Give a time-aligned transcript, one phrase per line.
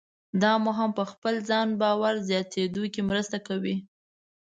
[0.41, 3.75] دا مو هم په خپل ځان باور زیاتېدو کې مرسته کوي.